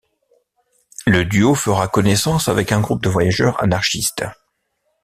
[1.05, 4.25] Le duo fera connaissance avec un groupe de voyageurs anarchistes.